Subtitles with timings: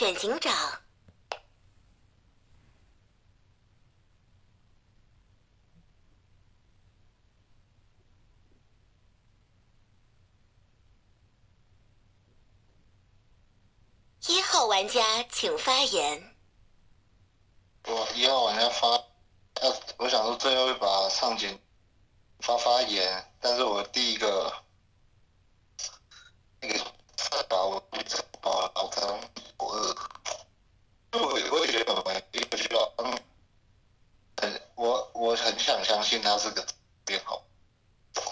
[0.00, 0.50] 选警长。
[14.26, 16.34] 一号玩家请发言。
[17.84, 18.88] 我一号玩家发，
[19.60, 21.60] 呃，我想说最后一把上警
[22.38, 24.50] 发发言，但是我第一个
[26.62, 26.80] 那个
[27.32, 27.78] 二把我
[28.40, 29.20] 把老张
[29.58, 29.94] 我二，
[31.12, 33.22] 因为我我也觉得我们一个需要，嗯，
[34.38, 34.62] 很
[35.20, 36.66] 我很想相信他是个
[37.04, 37.42] 变好，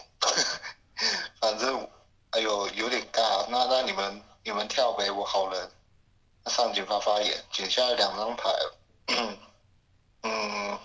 [1.39, 1.87] 反正
[2.31, 5.71] 哎呦有点尬，那那你们你们跳呗，我好人，
[6.47, 8.51] 上警发发言，捡下来两张牌。
[10.23, 10.79] 嗯，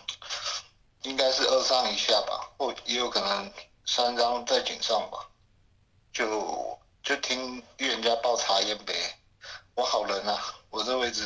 [1.03, 3.53] 应该是二上以下吧，或也有可能
[3.85, 5.29] 三张在井上吧。
[6.11, 8.93] 就就听预言家报查验呗。
[9.73, 11.23] 我好人啊，我这位置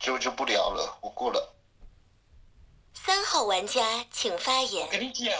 [0.00, 1.54] 就就不聊了，我过了。
[3.32, 4.86] 三号玩家请发言。
[4.90, 5.34] 跟你讲，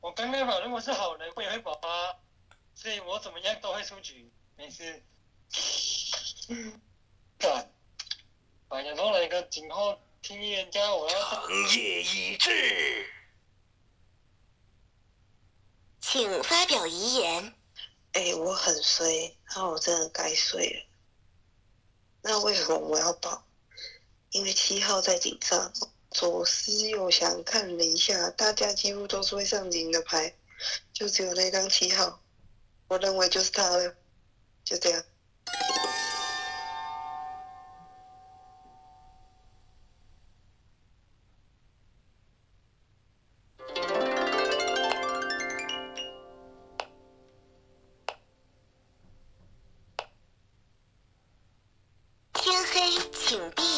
[0.00, 2.16] 我刚刚反正我是好人，我也会保他，
[2.72, 5.02] 所以我怎么样都会出局，没事。
[7.36, 7.68] 干，
[8.68, 9.98] 反正后来个警后。
[10.22, 13.06] 听人家我要长夜已至，
[16.00, 17.54] 请发表遗言。
[18.12, 20.86] 哎，我很衰，那我真的该衰了。
[22.22, 23.44] 那为什么我要报？
[24.30, 25.72] 因为七号在警上，
[26.16, 30.34] 左思右想看了一下，大家几乎都是会上警的牌，
[30.94, 32.22] 就只有那张七号，
[32.88, 33.94] 我认为就是他了。
[34.64, 35.04] 就这样。
[52.32, 53.75] 天黑，请闭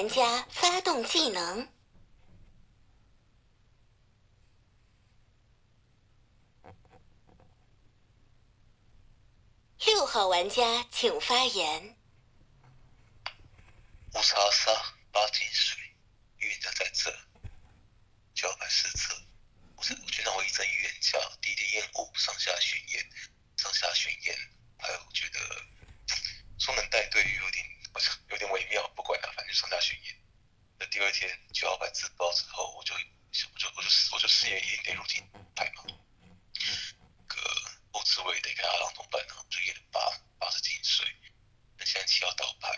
[0.00, 1.68] 玩家发动技能。
[9.84, 11.98] 六号玩家请发言。
[14.14, 14.72] 乌沙沙
[15.12, 15.78] 八金水，
[16.38, 17.14] 预言家在这，
[18.32, 19.14] 九百四侧。
[19.76, 23.06] 我是我经常会一针预言家，第一滴烟雾上下巡演，
[23.58, 24.34] 上下巡演，
[24.78, 25.38] 还有我觉得
[26.58, 27.79] 说能带队有点。
[27.92, 30.16] 我有点微妙，不管了，反正上下巡演。
[30.78, 35.22] 那第二天九号牌自爆之后，我就我就我就我就誓言一定得入金
[35.54, 35.84] 牌嘛。
[36.98, 37.40] 那个
[37.92, 40.00] 后置位得给阿郎同伴啊，就演了八
[40.38, 41.06] 八是金水，
[41.76, 42.70] 那现在七号倒牌。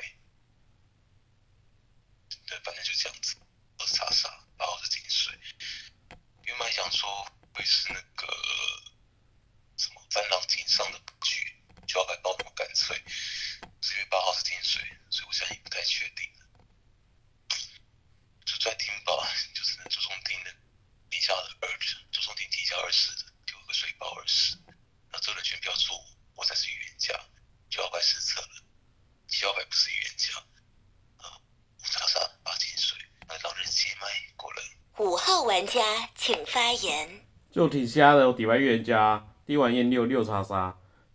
[2.46, 3.36] 对，反正就这样子，
[3.78, 5.38] 二是查杀，八号是金水。
[6.44, 8.26] 原本想说会是那个
[9.76, 11.51] 什么三郎井上的布局
[11.86, 12.96] 局，九号牌爆那么干脆，
[13.80, 14.82] 是因为八号是金水。
[15.10, 16.46] 所以我现在也不太确定了，
[18.46, 20.50] 就在听吧，就只能注重听的
[21.10, 21.68] 底下的二，
[22.10, 24.56] 注重听底下二十的，就个水包二十，
[25.12, 27.12] 那这轮全票错误，我才是预言家，
[27.68, 28.64] 就要快失策了，
[29.28, 30.38] 七号牌不是预言家，
[31.18, 31.36] 啊，
[31.78, 32.96] 五叉杀八金水，
[33.28, 34.06] 那老人接麦
[34.36, 34.62] 过来。
[34.96, 37.26] 五号玩家请发言。
[37.50, 40.71] 就挺瞎的，底牌预言家，第一晚验六六叉杀。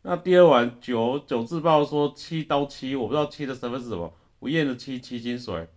[0.09, 5.67] 那第二晚九九自爆说七刀七，我不知道七的身份是什么，我验的七七金水，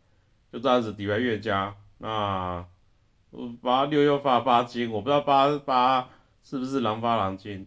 [0.53, 2.65] 就这样子底牌越加，那
[3.61, 6.11] 八六又发八金，我不知道八八
[6.45, 7.67] 是不是狼发狼金，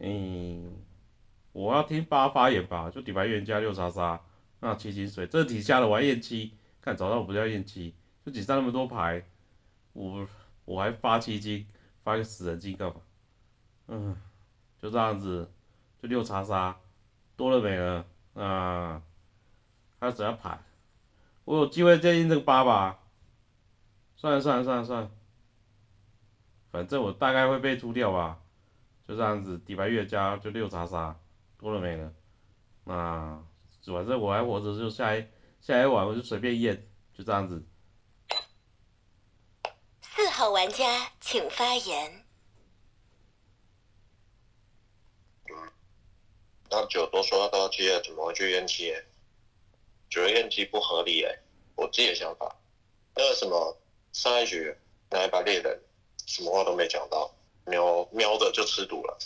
[0.00, 0.72] 嗯，
[1.52, 4.20] 我要听八发言吧，就底牌越加六杀杀，
[4.58, 7.94] 那七金水，这底下的我还验七，看找到我不要验七，
[8.26, 9.24] 就底下那么多牌，
[9.92, 10.26] 我
[10.64, 11.68] 我还发七金，
[12.02, 12.96] 发个死人金干嘛？
[13.86, 14.16] 嗯，
[14.82, 15.48] 就这样子。
[16.02, 16.78] 就六叉杀，
[17.36, 19.02] 多了没了啊？
[19.98, 20.58] 还有怎样牌？
[21.44, 22.98] 我有机会再印这个八吧？
[24.16, 25.10] 算了算了算了算了，
[26.70, 28.38] 反正我大概会被出掉吧。
[29.08, 31.18] 就这样子，底牌越加就六叉杀，
[31.58, 32.12] 多了没了。
[32.84, 33.42] 那
[33.84, 35.26] 反正我还活着，就下一
[35.60, 37.66] 下一晚我就随便验，就这样子。
[40.00, 42.19] 四号玩家请发言。
[46.70, 48.94] 那九都说到七了，怎么会去验七？
[50.08, 51.38] 觉得验七不合理哎，
[51.74, 52.56] 我自己的想法。
[53.16, 53.76] 那个什么
[54.12, 54.74] 上一局
[55.10, 55.82] 那一把猎人，
[56.26, 57.34] 什么话都没讲到，
[57.64, 59.18] 瞄瞄着就吃毒了，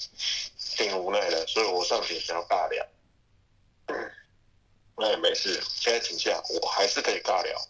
[0.77, 2.87] 挺无奈的，所以我上去想要尬聊。
[4.97, 7.61] 那也没事，现在请假，我还是可以尬聊。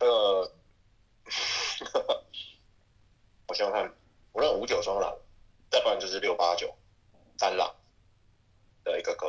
[0.00, 0.50] 呃，
[3.48, 3.94] 我想想看，
[4.32, 5.14] 我那五九双狼，
[5.70, 6.74] 再不然就是六八九。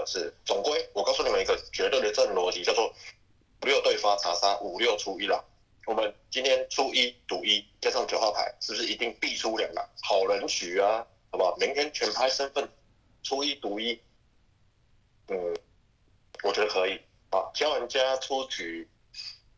[0.08, 2.88] 是，总归我告诉你们一个绝对的正逻辑，叫做
[3.62, 5.44] 五六对发查杀，五六出一狼。
[5.86, 9.86] 我们今天出一赌一，加上九号牌，是不是一定必出两狼？
[10.02, 11.56] 好人局啊，好不好？
[11.58, 12.70] 明天全拍身份，
[13.22, 14.00] 出一赌一，
[15.28, 15.56] 嗯，
[16.44, 17.52] 我觉得可以啊。
[17.54, 18.88] 教人家出局，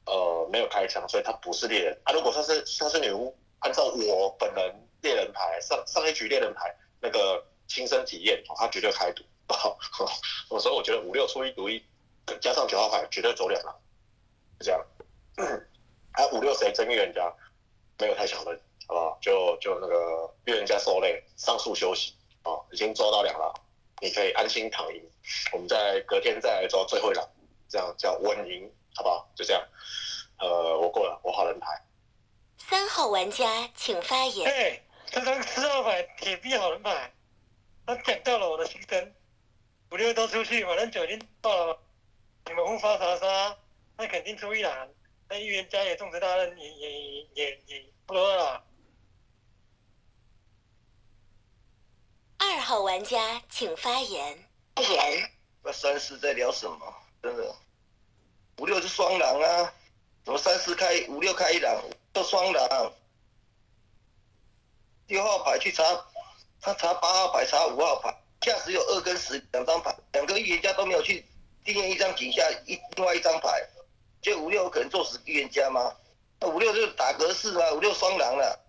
[0.05, 2.13] 呃，没有开枪，所以他不是猎人啊。
[2.13, 9.23] 如果他是他是女巫，按照我本人猎人牌上上一局猎人牌那个亲身体验，他绝对开赌。
[9.53, 9.77] 好，
[10.49, 11.83] 我说我觉得五六出一赌一，
[12.41, 13.75] 加上九号牌绝对走两了，
[14.59, 14.85] 是这样。
[16.11, 17.33] 还 有五六谁真预言家，
[17.97, 18.51] 没有太强的，
[18.87, 19.17] 好不好？
[19.21, 22.13] 就就那个预言家受累，上诉休息，
[22.43, 23.53] 哦，已经抓到两了，
[24.01, 25.01] 你可以安心躺赢，
[25.53, 27.29] 我们再隔天再来抓最后一了，
[27.69, 29.29] 这样叫稳赢，好不好？
[29.35, 29.63] 就这样，
[30.39, 31.67] 呃，我过了，我好人牌。
[32.57, 34.51] 三号玩家请发言。
[34.51, 37.13] 哎，这张四号牌铁臂好人牌，
[37.85, 39.13] 他讲到了我的心声。
[39.91, 41.79] 五六都出去，反正酒已经到了，
[42.45, 43.57] 你们互发查杀，
[43.97, 44.89] 那肯定出一栏。
[45.27, 46.91] 那预言家也种植大任，也也
[47.33, 48.63] 也也不多了。
[52.37, 54.45] 二号玩家请发言。
[54.75, 55.31] 言。
[55.61, 56.95] 那三四在聊什么？
[57.21, 57.55] 真的，
[58.59, 59.73] 五六是双狼啊，
[60.23, 61.83] 怎么三四开五六开一狼，
[62.13, 62.93] 都双狼。
[65.07, 65.83] 六号牌去查，
[66.61, 68.15] 他查八号牌，查五号牌。
[68.41, 71.25] 下只有二跟十两张牌，两个预言家都没有去
[71.63, 73.67] 定验一张井下一另外一张牌，
[74.21, 75.93] 就五六可能做死预言家吗？
[76.39, 78.59] 那五六就打格式啊，五六双狼了，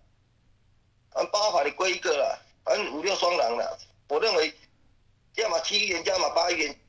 [1.13, 3.79] 按八牌你归一个了，按五六双狼了。
[4.09, 4.53] 我认为
[5.35, 6.79] 要么七预言家嘛，八预言，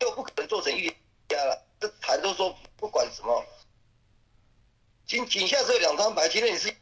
[0.00, 0.94] 又不可能做成预言
[1.28, 1.66] 家了。
[1.80, 3.44] 这牌都说不管什么，
[5.04, 6.72] 井井下只有两张牌，今天你是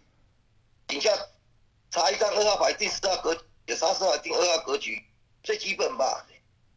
[0.89, 1.11] 井下
[1.91, 3.35] 查一张二号牌，第四号格
[3.67, 5.03] 也杀四号定二号格局。
[5.43, 6.25] 最基本吧，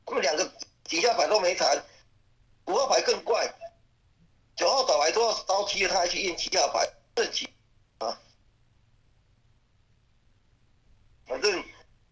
[0.05, 0.43] 他们两个
[0.83, 1.85] 底下牌都没谈，
[2.65, 3.47] 五号牌更怪，
[4.55, 7.47] 九号倒牌都要刀七了，他还去验七号牌，正奇
[7.99, 8.19] 啊，
[11.27, 11.63] 反正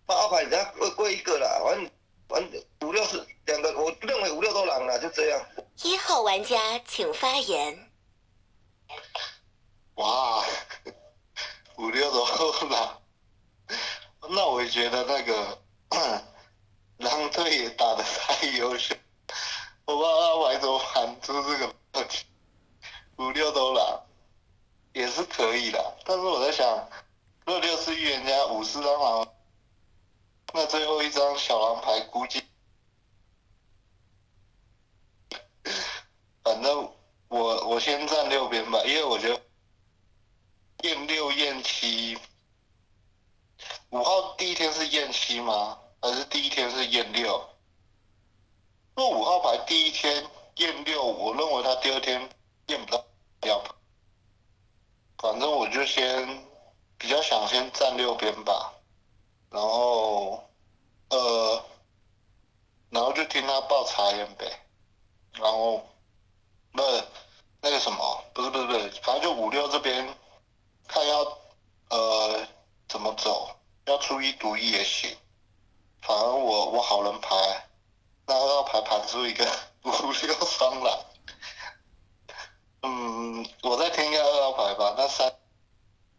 [0.05, 1.91] 八号牌人家贵贵一个啦，反正
[2.27, 5.45] 反正五六是两个，我认为五六都狼了，就这样。
[5.83, 7.91] 一号玩家请发言。
[9.95, 10.45] 哇，
[11.77, 12.25] 五六都
[12.67, 13.01] 狼，
[14.29, 15.59] 那我觉得那个。
[16.97, 18.95] 狼队也打得太优秀，
[19.85, 22.25] 我不知道他玩怎么玩出这个问题。
[23.17, 24.03] 五六都狼
[24.93, 26.89] 也是可以的，但是我在想，
[27.45, 29.33] 六六是预言家，五四张狼，
[30.53, 32.43] 那最后一张小狼牌估计，
[36.43, 36.91] 反正
[37.27, 39.41] 我我先站六边吧，因为我觉得
[40.83, 42.17] 验六验七，
[43.89, 45.79] 五号第一天是验七吗？
[46.03, 47.41] 还是第一天是验六，
[48.93, 52.29] 那五号牌第一天验六，我认为他第二天
[52.67, 53.05] 验不到
[53.39, 53.63] 两，
[55.17, 56.45] 反正我就先
[56.97, 58.73] 比较想先站六边吧，
[59.49, 60.43] 然后
[61.07, 61.63] 呃，
[62.89, 64.59] 然后就听他报查验呗，
[65.35, 65.87] 然后
[66.73, 66.83] 那
[67.61, 70.05] 那个什么，不是不是不是，反正就五六这边
[70.85, 71.37] 看要
[71.91, 72.45] 呃
[72.89, 73.55] 怎么走，
[73.85, 75.15] 要出一赌一也行。
[76.05, 77.35] 反正我我好人牌，
[78.27, 79.45] 那二号牌盘出一个
[79.83, 81.05] 五六双狼，
[82.81, 84.95] 嗯，我再听一下二号牌吧。
[84.97, 85.33] 那三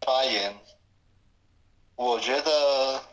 [0.01, 0.59] 发言，
[1.97, 3.05] 我觉得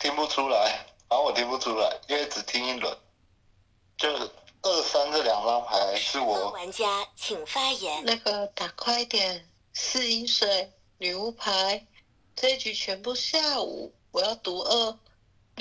[0.00, 2.98] 听不出来，反正我听不出来，因为只听一轮。
[3.96, 4.28] 就是
[4.62, 6.50] 二三这两张牌是我。
[6.50, 8.02] 玩家请发言。
[8.04, 11.86] 那个打快点，四饮水女巫牌，
[12.34, 14.98] 这一局全部下午，我要读二。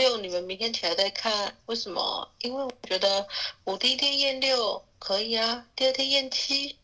[0.02, 1.56] 六，你们明天起来再看。
[1.68, 2.28] 为什么？
[2.40, 3.28] 因为我觉得
[3.64, 6.76] 我第一天验六可以啊，第二天验七，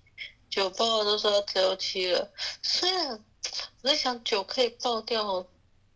[0.52, 2.32] 九爆都说只有七了。
[2.62, 3.20] 虽然
[3.82, 5.44] 我在想九可以爆掉，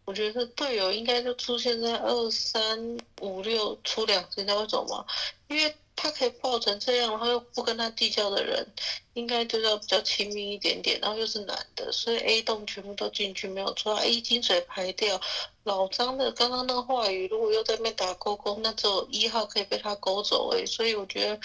[0.06, 5.06] 我觉得队友应该就出现在二三五六出两次，你知道为什么吗？
[5.48, 8.68] 因为他可以爆成这样，然后又不跟他计较的人，
[9.14, 15.22] 应该都要比较亲密一点点，然后又是男的，所以 A 栋全部都进去没有错，A 金水排掉。
[15.64, 21.40] 老张的刚刚那个话语，如果又在那边打勾勾，那只有一号可以被他勾走诶、所以我觉得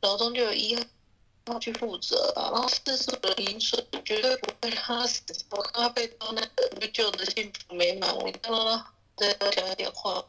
[0.00, 0.82] 老张就有一号。
[1.46, 5.22] 要去负责啊，然后四十的饮水绝对不会他死。
[5.50, 10.24] 我看他被刀那个就救的幸福美满，我看到他再多讲一点话。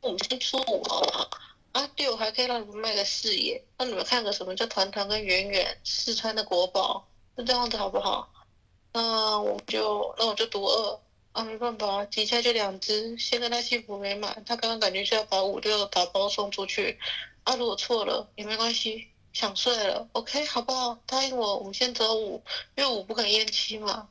[0.00, 1.30] 我们先出五好不好？
[1.72, 8.30] 啊，六还可以让你们卖个视野，让你们看个什么叫团团跟圆圆四川的国宝，就这样子好不好？
[8.92, 11.00] 那我就那我就读二
[11.32, 14.44] 啊，没办法，底下就两只，先跟他幸福美满。
[14.46, 16.98] 他刚刚感觉是要把五六打包送出去，
[17.44, 19.08] 啊，如果错了也没关系。
[19.34, 20.98] 想睡了，OK，好不好？
[21.06, 22.42] 答应我，我们先走五，
[22.76, 24.08] 因为五不可能验七嘛。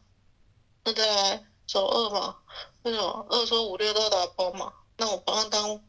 [0.83, 2.37] 那再来走二嘛？
[2.83, 4.73] 为什么二说五六都要打包嘛？
[4.97, 5.81] 那我帮他当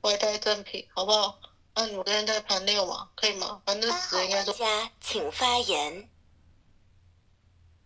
[0.00, 1.38] 外带赠品，好不好？
[1.74, 3.62] 那你们跟人在盘六嘛，可以吗？
[3.66, 4.52] 反正八号死应该都。
[4.52, 6.08] 玩家请发言。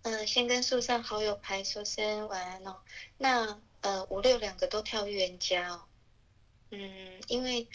[0.03, 2.77] 嗯、先跟树上好友牌说声晚安哦。
[3.19, 5.83] 那呃五六两个都跳预言家哦。
[6.71, 7.69] 嗯，因为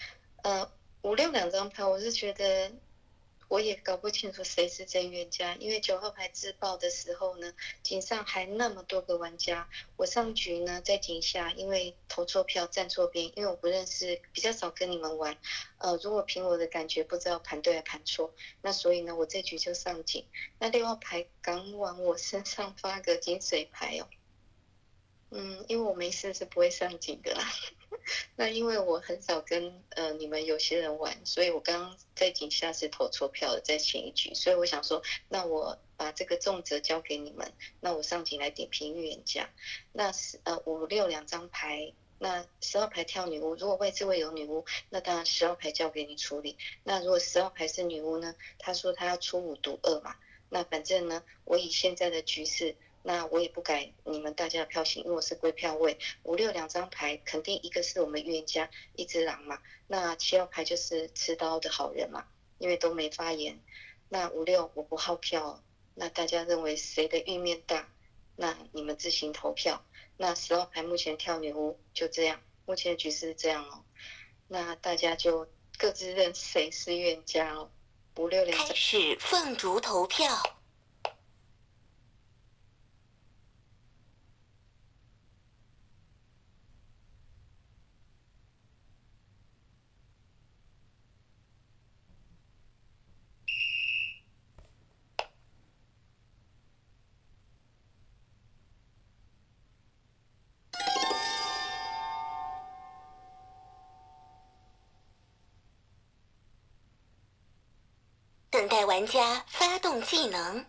[0.43, 2.71] 呃五六两张牌，我是觉得
[3.51, 7.53] 我也搞不清楚谁是真冤家，因为九号牌自爆的时候呢，
[7.83, 9.67] 井上还那么多个玩家，
[9.97, 15.37] 我上局呢在井下，因为投错票站错边，因为我不认识，比较少跟你们玩。
[15.79, 20.25] 呃，如果凭我的感觉不知道盘对还盘错，那所以呢我这局就上井。
[20.57, 24.07] 那六号牌刚往我身上发个金水牌哦。
[25.31, 27.43] 嗯，因为我没事是不会上井的啦。
[28.35, 39.49] 那因为我很少跟呃你们有些人玩，所以我刚刚在井下是投错票的，在前一局，所以我想说，那我把这个重责交给你们，那我上井来点评预言家。
[39.91, 46.57] 那是呃五六两张牌，那十二牌跳女巫，如果位置位有女巫，那当然十二牌交给你处理。
[46.83, 48.35] 那如果十二牌是女巫呢？
[48.59, 50.15] 他说他要出五毒二嘛，
[50.49, 52.75] 那反正呢，我以现在的局势。
[53.03, 59.59] 那我也不改你们大家的票型，因为我是归票位，五六两张牌，肯定一个是我们预言家，一只狼嘛。
[59.87, 62.25] 那七号牌就是持刀的好人嘛，
[62.59, 63.59] 因为都没发言。
[64.07, 65.63] 那五六我不好票，
[65.95, 67.89] 那大家认为谁的玉面大？
[68.35, 69.83] 那你们自行投票。
[70.17, 73.83] 那十号牌目前跳女巫，就这样，目前的局势是这样哦。
[74.47, 77.71] 那大家就各自认谁是预言家哦。
[78.17, 80.60] 五六两开，始凤竹投票。
[108.61, 110.63] 等待玩家发动技能。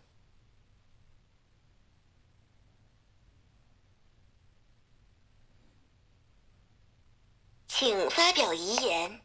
[7.68, 9.20] 请发表遗言。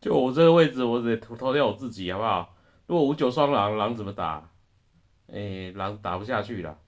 [0.00, 2.56] 就我这个位置，我得投投掉我自己，好不好？
[2.86, 4.48] 如果五九双狼，狼怎么打？
[5.30, 6.78] 哎、狼打不下去了。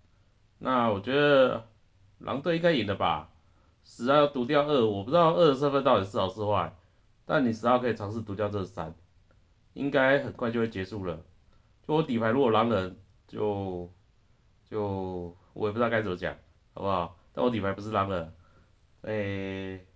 [0.57, 1.69] 那我觉得
[2.17, 3.29] 狼队应该赢了吧？
[3.85, 6.75] 十号要毒掉二，我不知道二的身份到底是好是坏，
[7.27, 8.95] 但你十号可以尝试毒掉这三，
[9.79, 11.25] 应该很快就会结束了。
[11.87, 12.97] 就我底牌如果狼人，
[13.29, 13.89] 就
[14.69, 16.37] 就我也不知道该怎么讲，
[16.75, 17.17] 好不好？
[17.33, 18.35] 但我底牌不是狼人，
[19.03, 19.87] 诶、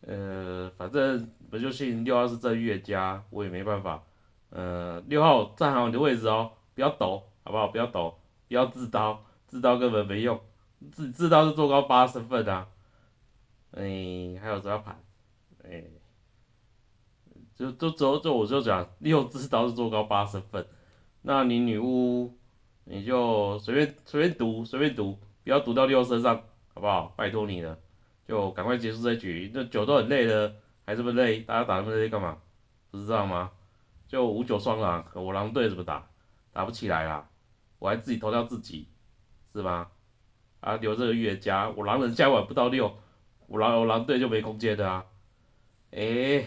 [0.00, 4.02] 呃，反正我就信六号是正预言家，我也没办法。
[4.50, 7.68] 呃，六号站好你的位置哦，不要抖，好不好？
[7.68, 8.18] 不要抖，
[8.48, 10.40] 不要自刀，自刀根本没用，
[10.90, 12.66] 自自刀是做高八身份啊。
[13.70, 13.82] 哎、
[14.42, 15.00] 还有什么要盘？
[15.64, 15.84] 哎、
[17.62, 20.66] 就就就就我就讲六自刀是做高八十份，
[21.20, 22.36] 那你女巫
[22.82, 26.42] 你就随便随便读随便读，不要读到六身上，
[26.74, 27.14] 好不好？
[27.16, 27.78] 拜托你了，
[28.26, 30.52] 就赶快结束这局，那九都很累了，
[30.84, 32.38] 还这么累，大家打那么累干嘛？
[32.90, 33.52] 不是这样吗？
[34.08, 36.08] 就五九双狼，我狼队怎么打？
[36.52, 37.28] 打不起来啦，
[37.78, 38.88] 我还自己投掉自己，
[39.52, 39.86] 是吗？
[40.60, 42.98] 啊，留这个预言家，我狼人现在玩不到六，
[43.46, 45.04] 我狼我狼队就没空间的啊。
[45.92, 46.46] 诶、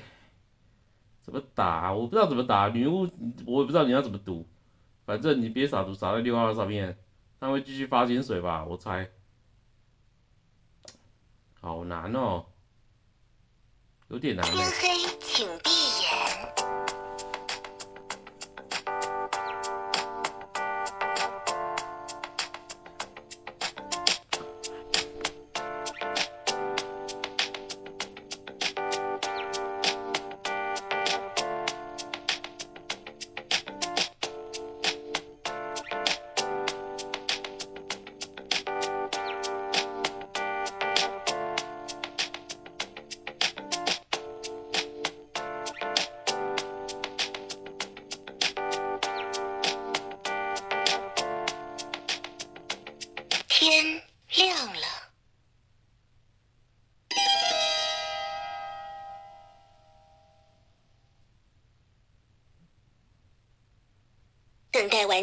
[1.25, 3.09] 怎么打、我不知道怎么打，女巫
[3.47, 4.47] 我也不知道你要怎么赌，
[5.07, 6.99] 反正你别撒毒撒在六号上面，
[7.39, 9.09] 他会继续发金水吧，我猜。
[11.59, 12.45] 好难哦，
[14.09, 14.55] 有点难天。
[14.55, 15.69] 黑，请闭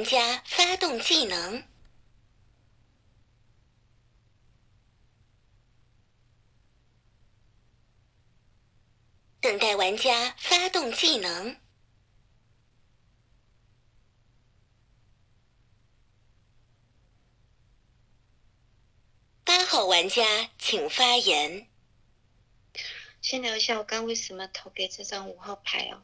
[0.02, 1.62] 玩家发动技能。
[9.40, 11.56] 等待玩家发动技能。
[19.44, 21.68] 八号玩家请发言。
[23.20, 26.02] 先聊一下我刚为什么投给这张五号牌哦。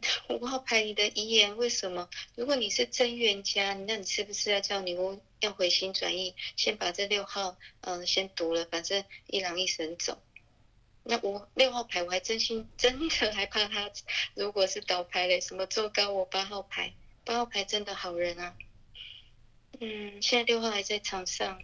[0.40, 2.08] 五号牌你的遗言为什么？
[2.36, 10.22] 如果你是真冤家，那你是不是要叫女巫要回心转意，先把这六号嗯、先读了，反正一狼一神走。
[11.02, 13.90] 那我六号牌我还真心 真的害怕他，
[14.34, 16.92] 如果是倒牌嘞，什么做高我八号牌，
[17.24, 18.54] 八号牌真的好人啊。
[19.80, 21.62] 嗯，现在六号还在场上，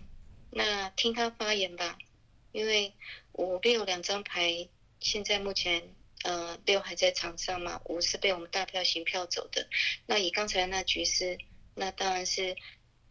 [0.50, 1.98] 那听他发言吧，
[2.52, 2.94] 因为
[3.32, 4.68] 五六两张牌
[5.00, 9.68] 现在目前呃六还在场上嘛，五是被我们大票型票走的。
[10.06, 11.38] 那以刚才那局势，
[11.74, 12.56] 那当然是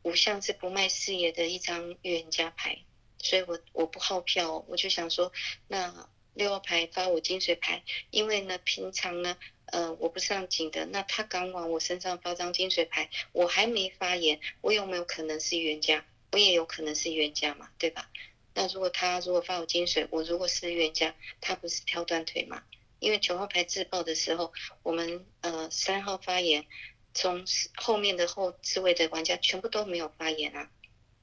[0.04, 2.80] 五项是不卖视野的一张预言家牌，
[3.20, 5.32] 所以我我不好票，我就想说
[5.68, 6.10] 那。
[6.34, 16.06] 六号牌发我金水牌，因为呢，平常呢，呃，我不上警的，那他刚往我身上发张金水牌，我还没发言，我有没有可能是预言家？
[16.32, 18.10] 我也有可能是预言家嘛，对吧？
[18.54, 22.64] 那如果他如果发我金水，我如果是预言家，他不是跳断腿嘛？
[23.02, 26.68] 因为九号牌自爆的时候，我们呃三号发言，
[27.16, 27.44] 从
[27.76, 30.70] 后面的后置位的玩家全部都没有发言啊。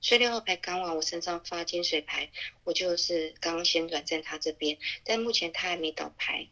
[0.01, 2.33] 所以六号牌刚往我身上发金水牌，
[2.65, 6.49] 我就是刚先转正他这边，但目前他还没倒牌，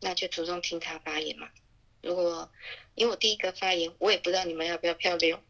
[0.00, 1.48] 那就主动听他发言嘛。
[2.02, 2.52] 如果
[2.94, 5.42] 因为我第一个发言，我也不知道你们要不要票六，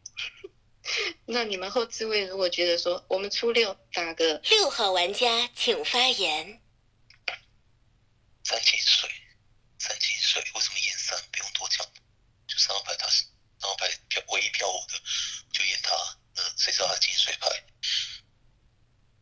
[1.27, 6.61] 那你们后置位如果觉得说我们出六打个六号玩家请发言。
[8.49, 9.07] 三金水，
[9.77, 11.15] 三金水，为什么演三？
[11.31, 11.85] 不用多讲，
[12.47, 13.25] 就三号牌他是
[13.61, 14.99] 三号牌票唯一票我的，
[15.53, 15.93] 就演他。
[16.33, 17.45] 呃，谁知道他金水牌？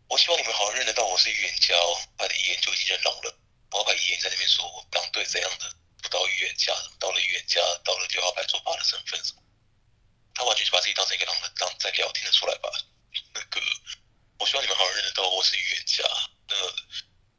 [0.07, 1.99] 我希望你们好好认得到我是预言家哦。
[2.17, 3.37] 他的遗言就已经认狼了，
[3.73, 9.43] 五号牌遗言在那边说我狼队怎样的不到预言家，到了预言家，到了六号牌做爸的身份什么，
[10.35, 12.71] 他完全就把自己当成一个狼人当在聊，听得出来吧？
[13.33, 13.59] 那个，
[14.39, 16.03] 我希望你们好好认得到我是预言家。
[16.47, 16.55] 那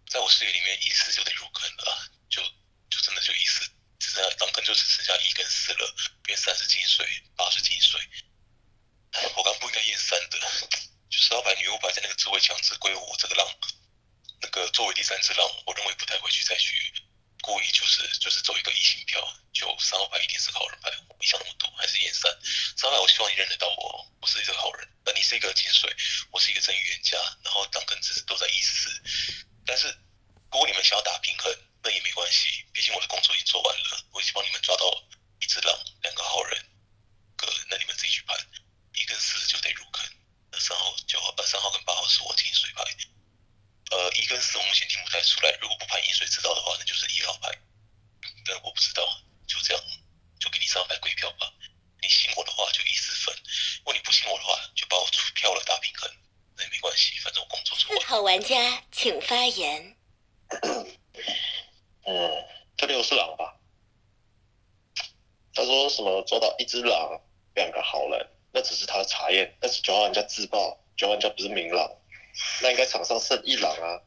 [0.09, 2.43] 在我视野里面，一四就得入坑了，就
[2.89, 3.61] 就真的就一四，
[3.99, 7.05] 只剩下狼坑就只剩下一跟死了，变三十几岁，
[7.37, 8.01] 八十几岁。
[9.35, 10.39] 我刚不应该验三的，
[11.11, 13.49] 就十号牌女巫牌在那个职位强制归我这个狼，
[14.41, 16.71] 那个作为第三只狼，我认为不太会去再去
[17.41, 19.19] 故意就是就是走一个异性票，
[19.53, 22.31] 就三号牌一定是个好人牌，我没想那么多，还是验三。
[22.77, 25.91] 三号牌我希望你认得到我，我是一个好人，那你是一个金水，
[26.31, 28.91] 我是一个真预言家，然后党跟支都在一四，
[29.65, 29.89] 但是
[30.53, 31.51] 如果你们想要打平衡，
[31.83, 34.85] 那也没关系，毕竟我的工作已经做完了，我已经帮你们抓到
[35.41, 36.63] 一只狼，两个好人，
[37.37, 38.37] 个那你们自己去判。
[38.95, 40.05] 一跟四就得入坑，
[40.51, 42.83] 那三号、九号、呃三号跟八号是我金水牌，
[43.93, 47.49] 呃一跟四我目前听不太出来，如果不判饮水知道的话，那就是一号牌，
[48.45, 49.07] 但我不知道，
[49.47, 49.81] 就这样，
[50.41, 51.47] 就给你三号牌归票吧。
[52.03, 53.33] 你信我的话就一四分，
[53.79, 56.11] 如果你不信我的话，就把我出票了打平衡，
[56.57, 57.41] 那也没关系，反正
[58.09, 58.23] 好。
[58.23, 59.95] 玩家请发言。
[62.05, 62.45] 嗯，
[62.77, 63.55] 这六是狼吧？
[65.55, 67.21] 他说什么抓到一只狼，
[67.55, 71.91] 两个好人，那只是他的查验，但是九号玩家自爆，九号玩家不是明狼，
[72.63, 74.01] 那应该场上剩一狼啊，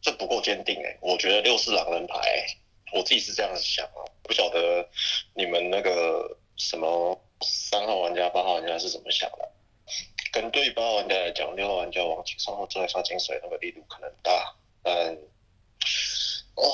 [0.00, 2.46] 这不够坚定哎、我觉得六是狼人牌、
[2.92, 4.88] 我自己是这样想啊，不晓得
[5.34, 9.50] 你们那个什么三号玩家、八号玩家是怎么想的？
[10.34, 15.16] 跟对八玩家来讲，六号玩家往警上后再发金水那个力度可能大，但
[16.56, 16.64] 哦，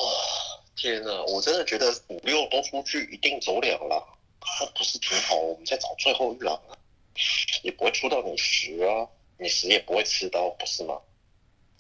[0.75, 1.23] 天哪！
[1.25, 4.03] 我真的觉得五六都出去一定走两狼，
[4.61, 5.37] 那不是挺好？
[5.37, 6.73] 我们在找最后一狼啊，
[7.63, 9.07] 也不会出到你十啊，
[9.39, 10.99] 你十也不会吃到，不是吗？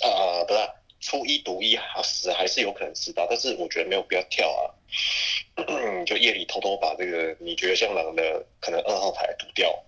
[0.00, 4.68] 啊、不是，出一毒一啊，十还是有可能吃到，但是我觉得没有必要跳啊。
[5.98, 9.82] 你 就夜里偷偷把这个你觉得像狼的可能二号牌赌掉，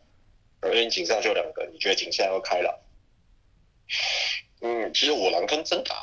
[0.73, 2.75] 而你井上就两个，你觉得井下要开狼？
[4.63, 5.95] 嗯，其实我狼跟真打，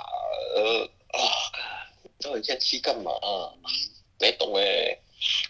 [0.56, 1.20] 呃啊，
[2.20, 3.50] 这一件七干嘛啊、
[4.20, 4.96] 没懂哎、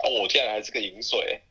[0.03, 1.41] 哦，我竟然还是个饮水。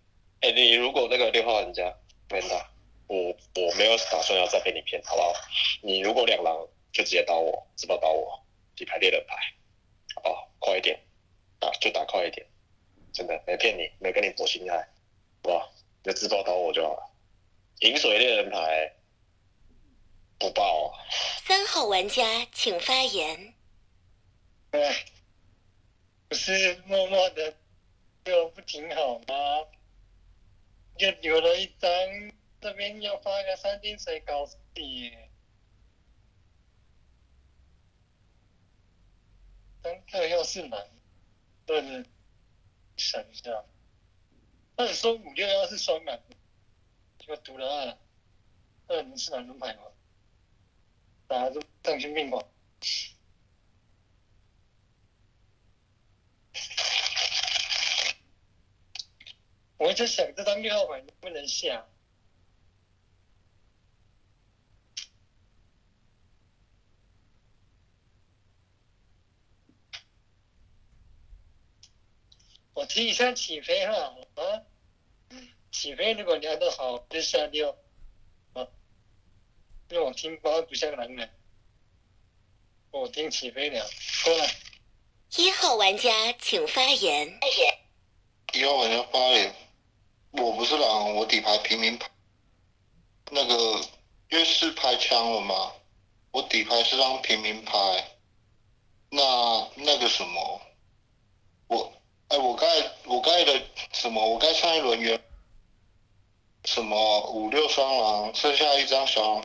[0.41, 1.95] 哎、你如果那个六号玩家，
[2.31, 2.71] 没打，
[3.07, 5.35] 我我没有打算要再被你骗，好不好？
[5.83, 8.43] 你如果两狼就直接刀我，自爆刀我，
[8.75, 9.37] 底牌猎人牌，
[10.15, 10.49] 好不好？
[10.59, 10.99] 快一点，
[11.61, 12.47] 打就打快一点，
[13.13, 14.75] 真的没骗你，没跟你博心态，
[15.43, 15.71] 好不好？
[16.03, 17.08] 就自爆刀我就好了。
[17.81, 18.95] 饮水猎人牌
[20.39, 20.99] 不爆、啊。
[21.47, 23.55] 三号玩家请发言。
[24.73, 25.07] 哎，
[26.29, 27.57] 不是默默的
[28.25, 29.25] 就不挺好吗？
[30.99, 31.91] 就留了一张，
[32.61, 35.13] 这边要发个三金水搞死你。
[39.83, 40.91] 三特要是难，
[41.65, 42.05] 对对，
[42.97, 43.65] 想一下。
[44.77, 46.37] 那你说五六幺是双难，结
[47.29, 49.83] 果读了二，二你是哪轮牌吗？
[51.27, 52.43] 打就丧心病狂。
[59.77, 61.87] 我在想这张六号牌能不能下？
[72.73, 74.63] 我听一下起飞哈啊！
[75.79, 77.71] 起飞如果聊得好就下六
[78.53, 78.67] 啊，
[79.91, 81.31] 因为我听八不像男人，
[82.91, 83.87] 我听起飞聊
[84.25, 84.53] 过来。
[85.37, 87.39] 一号玩家请发言。
[88.55, 89.55] 一号玩家发言，
[90.33, 92.11] 我不是狼，我底牌平民牌。
[93.31, 93.81] 那个
[94.31, 95.73] 因为是拍枪了嘛，
[96.33, 98.17] 我底牌是张平民牌。
[99.11, 100.61] 那那个什么，
[101.69, 101.93] 我
[102.27, 103.63] 哎，我刚才我刚才的
[103.93, 104.29] 什么？
[104.29, 105.23] 我刚才上一轮原
[106.65, 109.45] 什么五六双狼，剩下一张小狼，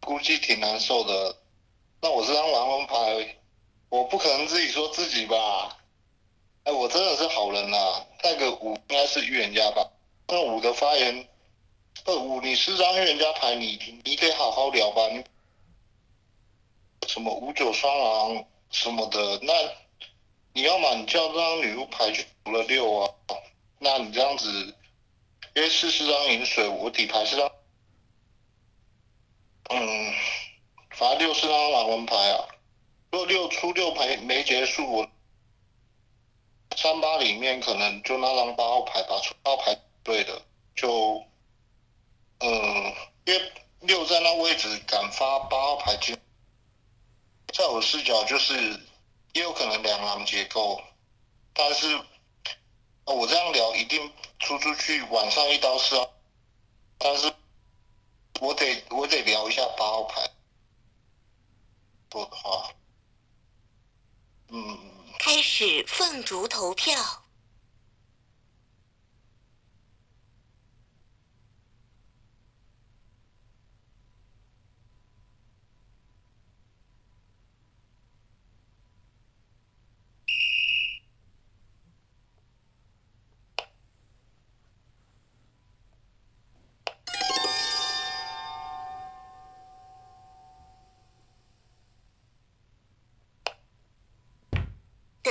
[0.00, 1.36] 估计挺难受的。
[2.00, 3.36] 那我这张狼人牌，
[3.88, 5.76] 我不可能自己说自己吧？
[6.64, 9.90] 哎，我真的是好人呐、那个五应该是预言家吧？
[10.28, 11.26] 那五的发言，
[12.04, 15.08] 二五你是张预言家牌，你你得好好聊吧？
[15.08, 15.24] 你
[17.08, 19.52] 什么五九双狼什么的，那
[20.52, 23.10] 你要么你叫这张女巫牌去补了六啊，
[23.78, 24.74] 那你这样子，
[25.60, 27.52] 因为四是张饮水，我底牌是张，
[29.68, 30.14] 嗯，
[30.96, 32.48] 反正六是张狼人牌啊。
[33.12, 35.10] 如果六出六牌没结束，我
[36.78, 40.40] 三八里面可能就那张八号牌吧，出八号牌对的，
[40.74, 41.22] 就，
[42.38, 42.94] 嗯，
[43.26, 46.16] 因为六在那位置敢发八号牌进，
[47.52, 48.80] 在我视角就是
[49.34, 50.80] 也有可能两狼结构，
[51.52, 52.00] 但是、
[53.12, 56.06] 我这样聊一定出出去晚上一刀四啊，
[56.98, 57.32] 但是
[58.40, 60.30] 我得我得聊一下八号牌，
[62.12, 62.70] 说的话，
[64.48, 64.78] 嗯。
[65.18, 67.19] 开始凤竹投票。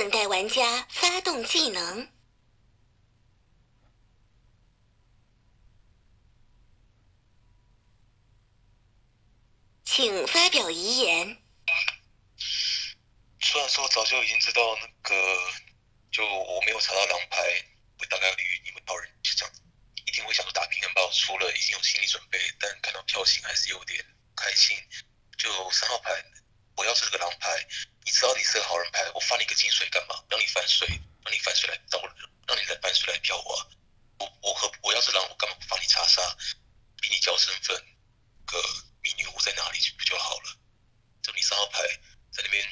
[0.00, 2.10] 等待玩家发动技能。
[9.84, 11.36] 请发表遗言。
[13.42, 15.14] 虽然说早就已经知道那个，
[16.10, 17.62] 就我没有查到狼牌，
[17.98, 19.54] 我大概率你们好人就这样，
[20.06, 24.02] 一定会想说打平衡把我出了，已经有心理准备，但看到票型还是有点
[24.34, 24.78] 开心。
[25.36, 26.10] 就三号牌，
[26.76, 27.50] 我要是这个狼牌，
[28.04, 30.22] 你知道你是个好人牌，我发你个金水干嘛？
[30.28, 30.86] 让你反水，
[31.24, 32.08] 让你反水来找我，
[32.46, 33.66] 让你来反水来票我啊！
[34.18, 36.20] 我我和我要是狼，我干嘛不帮你查杀，
[37.00, 37.76] 逼你交身份？
[38.46, 38.60] 个
[39.02, 40.58] 迷女巫在哪里不就好了？
[41.22, 41.78] 就你三号牌
[42.32, 42.66] 在那边，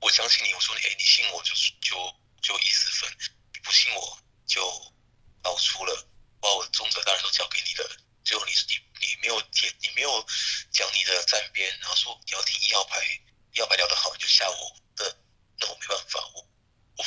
[0.00, 3.10] 我相信你，我说你，哎，你信我就就就一四分，
[3.52, 4.94] 你不信我就
[5.42, 6.08] 把我出了，
[6.40, 7.96] 把我中者当然都交给你了。
[8.24, 10.26] 结果你你你没有解，你没有
[10.72, 12.98] 讲你的站边，然后说你要听一号牌，
[13.54, 15.04] 一号牌聊得好就吓我，那
[15.58, 16.46] 那我没办法，我
[16.96, 17.04] 我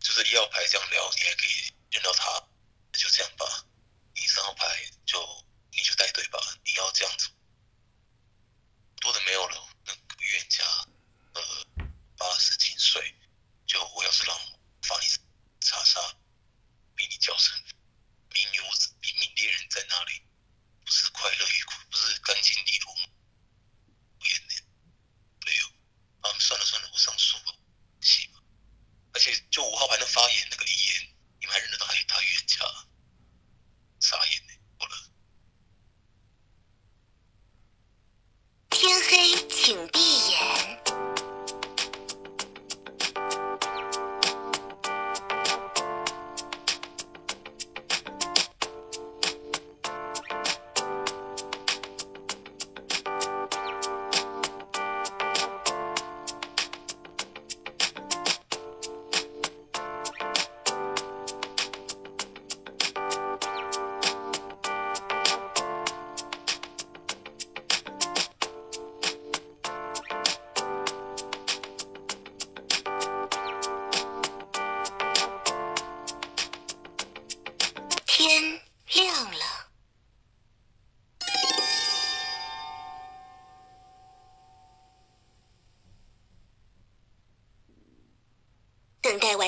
[0.00, 2.42] 就是一号牌这样聊，你还可以认到他，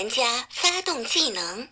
[0.04, 1.66] 玩家发动技能。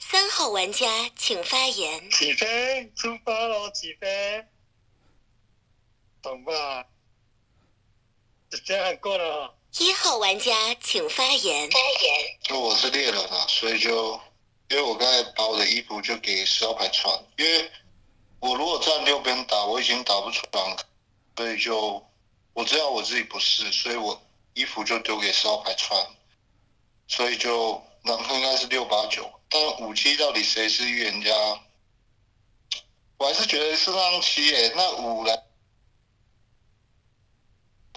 [0.00, 2.10] 三号玩家请发言。
[2.10, 3.70] 起飞，出发喽！
[3.70, 4.44] 起飞，
[6.20, 6.82] 懂吧？
[8.50, 9.56] 就这样过了。
[9.78, 11.70] 一号玩家请发言。
[11.70, 12.38] 发言。
[12.42, 14.20] 就我是猎人啊，所以就
[14.68, 17.70] 因为我刚才把我的衣服就给十号牌穿，因为
[18.40, 20.76] 我如果站右边打，我已经打不出来，
[21.36, 22.06] 所以就
[22.52, 24.20] 我知道我自己不是，所以我
[24.54, 26.06] 衣服就丢给十号牌穿，
[27.06, 31.30] 所以就然后应该是六八九，但五七到底谁是预言家？
[33.18, 35.42] 我还是觉得是让七耶，那五来。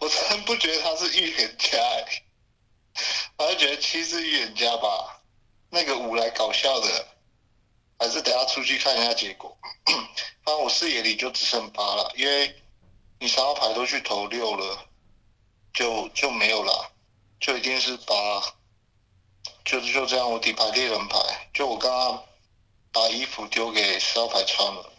[0.02, 2.24] 我真不觉得他是预言家、欸，
[3.38, 5.22] 我还是觉得七是预言家吧。
[5.70, 7.08] 那个五来搞笑的，
[8.02, 9.56] 还是等下出去看一下结果。
[10.44, 12.56] 反正我视野里就只剩八了，因为
[13.20, 14.86] 你三号牌都去投六了，
[15.72, 16.92] 就就没有了，
[17.40, 18.16] 就一定是八。
[19.64, 22.24] 就是就这样，我底牌猎人牌，就我刚刚
[22.92, 24.92] 把衣服丢给四号牌穿了，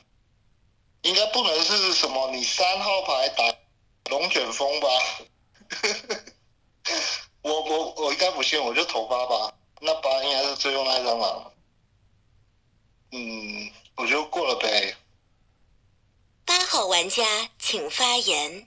[1.02, 3.52] 应该不能是什么你三号牌打。
[4.10, 4.88] 龙卷风吧，
[7.42, 9.54] 我我我应该不信，我就投八吧。
[9.80, 11.52] 那八应该是最后那一张了。
[13.14, 14.96] 嗯，我就过了呗。
[16.46, 18.66] 八号玩家请发言。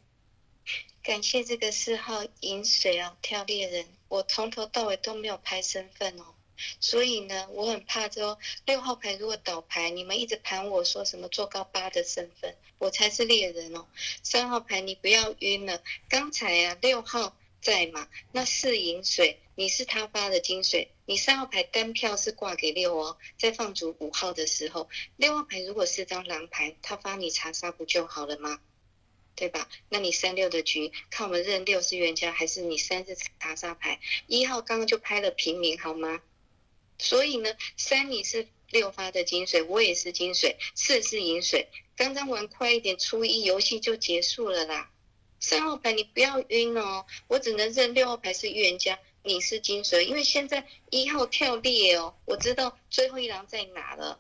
[1.02, 6.26] 感谢这个四号饮水哦，跳猎人，我从头到尾都没有拍身份哦。
[6.80, 13.88] 所以呢，我很怕说六号牌如果倒牌，你们一直盘我说什么做高八的身份，我才是猎人哦。
[14.22, 28.60] 三号牌你不要晕了，刚才啊六号在嘛，那四饮水你是他发的金水，你三号牌单票是挂给六哦，在放逐五号的时候，六号牌如果是张狼牌，他发你查杀不就好了吗？
[29.36, 29.70] 对吧？
[29.90, 34.00] 那你三六的局，看我们认六是冤家，还是你三是查杀牌？
[34.28, 36.22] 一号刚刚就拍了平民好吗？
[36.98, 41.68] 所以呢，三你是六发的金水，我也是金水，四是银水。
[41.98, 44.90] 刚刚玩快一点，初一游戏就结束了啦。
[45.40, 54.20] 三号牌你不要晕哦，我只能认六号牌是预言家，你是金水，因为现在一号跳猎哦，我知道最后一狼在哪了。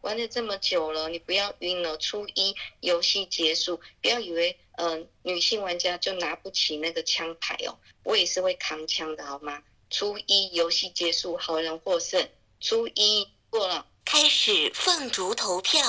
[0.00, 1.98] 玩了这么久了，你不要晕了。
[1.98, 9.62] 初一游戏结束，不要以为嗯、女性玩家就拿不起那个枪牌哦，我也是会扛枪的好吗？
[9.90, 12.28] 初一游戏结束，好人获胜。
[12.60, 15.82] 初一过了，开始放逐投票。